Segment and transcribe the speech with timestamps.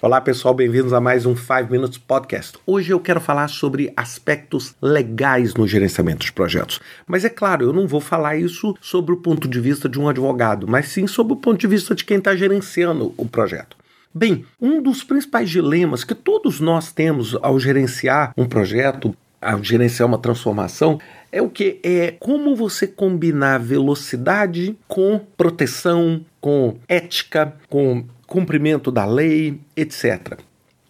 [0.00, 2.56] Olá pessoal, bem-vindos a mais um 5 Minutes Podcast.
[2.64, 6.78] Hoje eu quero falar sobre aspectos legais no gerenciamento de projetos.
[7.04, 10.08] Mas é claro, eu não vou falar isso sobre o ponto de vista de um
[10.08, 13.76] advogado, mas sim sobre o ponto de vista de quem está gerenciando o projeto.
[14.14, 20.08] Bem, um dos principais dilemas que todos nós temos ao gerenciar um projeto, ao gerenciar
[20.08, 20.98] uma transformação,
[21.30, 21.78] é o que?
[21.82, 30.38] É como você combinar velocidade com proteção, com ética, com cumprimento da lei, etc.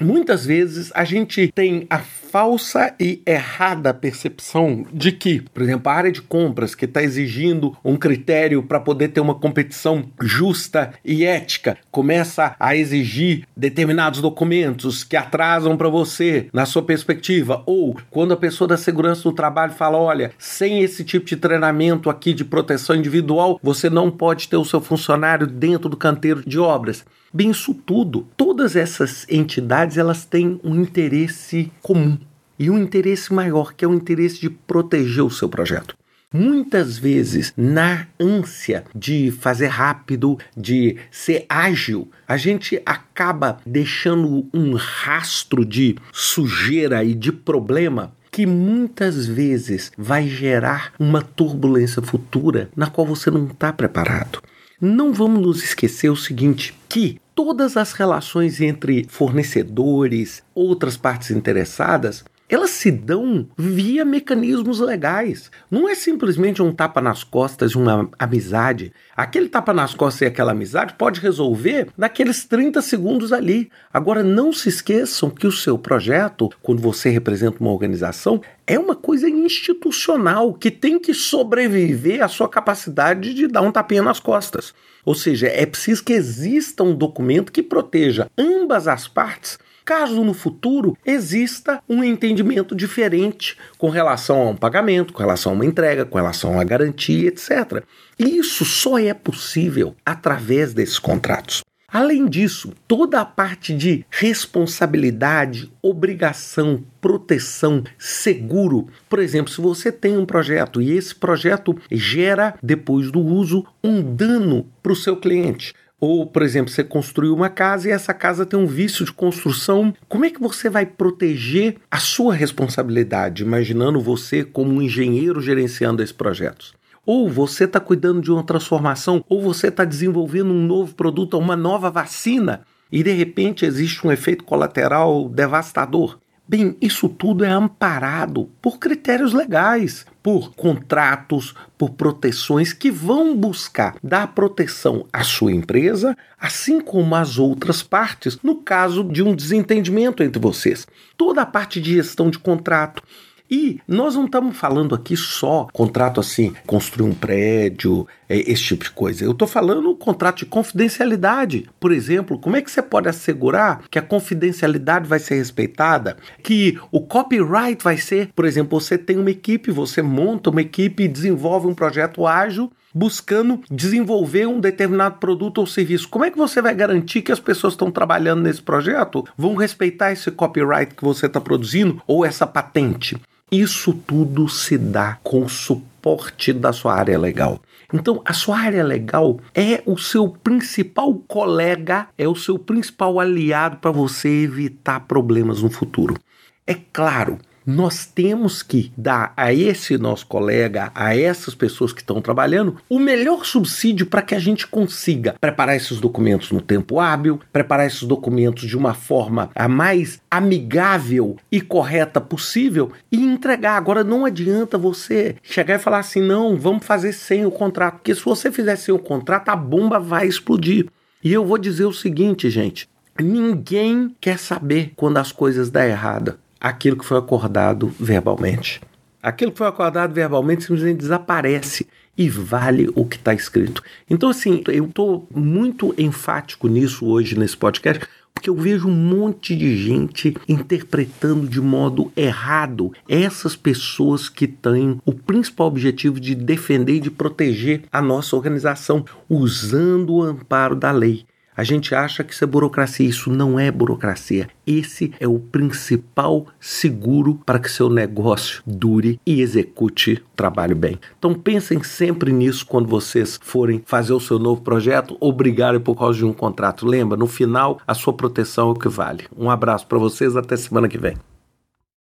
[0.00, 1.98] Muitas vezes a gente tem a
[2.36, 7.74] falsa e errada percepção de que, por exemplo, a área de compras que está exigindo
[7.82, 15.02] um critério para poder ter uma competição justa e ética começa a exigir determinados documentos
[15.02, 19.72] que atrasam para você na sua perspectiva, ou quando a pessoa da segurança do trabalho
[19.72, 24.58] fala: olha, sem esse tipo de treinamento aqui de proteção individual, você não pode ter
[24.58, 27.02] o seu funcionário dentro do canteiro de obras.
[27.32, 32.18] Bem, isso tudo, todas essas entidades, elas têm um interesse comum
[32.58, 35.96] e um interesse maior, que é o interesse de proteger o seu projeto.
[36.32, 44.74] Muitas vezes, na ânsia de fazer rápido, de ser ágil, a gente acaba deixando um
[44.74, 52.88] rastro de sujeira e de problema que muitas vezes vai gerar uma turbulência futura na
[52.88, 54.42] qual você não está preparado.
[54.78, 62.24] Não vamos nos esquecer o seguinte: que todas as relações entre fornecedores, outras partes interessadas,
[62.48, 65.50] elas se dão via mecanismos legais.
[65.70, 68.92] Não é simplesmente um tapa nas costas de uma amizade.
[69.16, 73.70] Aquele tapa nas costas e aquela amizade pode resolver naqueles 30 segundos ali.
[73.92, 78.94] Agora, não se esqueçam que o seu projeto, quando você representa uma organização, é uma
[78.94, 84.72] coisa institucional que tem que sobreviver à sua capacidade de dar um tapinha nas costas.
[85.04, 90.34] Ou seja, é preciso que exista um documento que proteja ambas as partes caso no
[90.34, 96.04] futuro exista um entendimento diferente com relação a um pagamento, com relação a uma entrega,
[96.04, 97.84] com relação a uma garantia, etc.
[98.18, 101.60] Isso só é possível através desses contratos.
[101.88, 108.88] Além disso, toda a parte de responsabilidade, obrigação, proteção, seguro.
[109.08, 114.02] Por exemplo, se você tem um projeto e esse projeto gera, depois do uso, um
[114.02, 115.72] dano para o seu cliente.
[115.98, 119.94] Ou, por exemplo, você construiu uma casa e essa casa tem um vício de construção.
[120.08, 126.02] Como é que você vai proteger a sua responsabilidade, imaginando você como um engenheiro gerenciando
[126.02, 126.74] esses projetos?
[127.06, 131.56] Ou você está cuidando de uma transformação, ou você está desenvolvendo um novo produto, uma
[131.56, 132.62] nova vacina,
[132.92, 136.18] e de repente existe um efeito colateral devastador.
[136.48, 143.94] Bem, isso tudo é amparado por critérios legais, por contratos, por proteções que vão buscar
[144.02, 150.24] dar proteção à sua empresa, assim como às outras partes, no caso de um desentendimento
[150.24, 150.84] entre vocês.
[151.16, 153.04] Toda a parte de gestão de contrato,
[153.50, 158.84] e nós não estamos falando aqui só contrato assim, construir um prédio, é, esse tipo
[158.84, 159.24] de coisa.
[159.24, 161.68] Eu estou falando contrato de confidencialidade.
[161.78, 166.16] Por exemplo, como é que você pode assegurar que a confidencialidade vai ser respeitada?
[166.42, 171.04] Que o copyright vai ser, por exemplo, você tem uma equipe, você monta uma equipe
[171.04, 176.08] e desenvolve um projeto ágil buscando desenvolver um determinado produto ou serviço.
[176.08, 179.54] Como é que você vai garantir que as pessoas que estão trabalhando nesse projeto vão
[179.54, 183.20] respeitar esse copyright que você está produzindo ou essa patente?
[183.50, 187.60] Isso tudo se dá com suporte da sua área legal.
[187.94, 193.76] Então, a sua área legal é o seu principal colega, é o seu principal aliado
[193.76, 196.18] para você evitar problemas no futuro.
[196.66, 202.22] É claro nós temos que dar a esse nosso colega, a essas pessoas que estão
[202.22, 207.40] trabalhando, o melhor subsídio para que a gente consiga preparar esses documentos no tempo hábil,
[207.52, 213.76] preparar esses documentos de uma forma a mais amigável e correta possível e entregar.
[213.76, 218.14] Agora não adianta você chegar e falar assim: não, vamos fazer sem o contrato, porque
[218.14, 220.86] se você fizer sem o contrato, a bomba vai explodir.
[221.24, 222.88] E eu vou dizer o seguinte, gente:
[223.20, 228.80] ninguém quer saber quando as coisas dão errado aquilo que foi acordado verbalmente.
[229.22, 231.86] Aquilo que foi acordado verbalmente simplesmente desaparece
[232.16, 233.82] e vale o que está escrito.
[234.08, 239.56] Então, assim, eu estou muito enfático nisso hoje nesse podcast, porque eu vejo um monte
[239.56, 246.96] de gente interpretando de modo errado essas pessoas que têm o principal objetivo de defender
[246.96, 251.24] e de proteger a nossa organização, usando o amparo da lei.
[251.56, 254.48] A gente acha que isso é burocracia, isso não é burocracia.
[254.66, 260.98] Esse é o principal seguro para que seu negócio dure e execute o trabalho bem.
[261.18, 265.96] Então pensem sempre nisso quando vocês forem fazer o seu novo projeto ou brigarem por
[265.96, 266.86] causa de um contrato.
[266.86, 269.24] Lembra, no final, a sua proteção é o que vale.
[269.34, 271.16] Um abraço para vocês, até semana que vem.